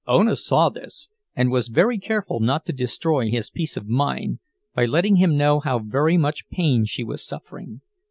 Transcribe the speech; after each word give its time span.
Ona 0.07 0.35
saw 0.35 0.69
this, 0.69 1.09
and 1.35 1.51
was 1.51 1.67
very 1.67 1.99
careful 1.99 2.39
not 2.39 2.65
to 2.65 2.73
destroy 2.73 3.29
his 3.29 3.51
peace 3.51 3.77
of 3.77 3.87
mind, 3.87 4.39
by 4.73 4.87
letting 4.87 5.17
him 5.17 5.37
know 5.37 5.59
how 5.59 5.77
very 5.77 6.17
much 6.17 6.49
pain 6.49 6.85
she 6.85 7.03
was 7.03 7.23
suffering. 7.23 7.81